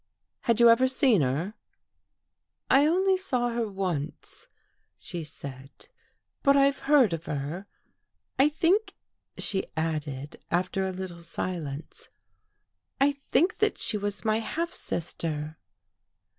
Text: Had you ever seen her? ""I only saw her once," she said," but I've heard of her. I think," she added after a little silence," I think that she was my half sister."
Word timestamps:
Had 0.39 0.59
you 0.59 0.67
ever 0.67 0.87
seen 0.87 1.21
her? 1.21 1.53
""I 2.71 2.87
only 2.87 3.17
saw 3.17 3.49
her 3.49 3.67
once," 3.67 4.47
she 4.97 5.23
said," 5.23 5.89
but 6.41 6.57
I've 6.57 6.79
heard 6.89 7.13
of 7.13 7.27
her. 7.27 7.67
I 8.39 8.49
think," 8.49 8.95
she 9.37 9.67
added 9.77 10.41
after 10.49 10.87
a 10.87 10.91
little 10.91 11.21
silence," 11.21 12.09
I 12.99 13.11
think 13.31 13.59
that 13.59 13.77
she 13.77 13.95
was 13.95 14.25
my 14.25 14.39
half 14.39 14.73
sister." 14.73 15.59